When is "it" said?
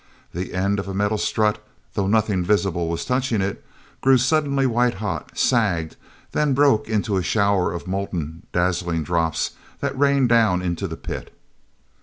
3.39-3.63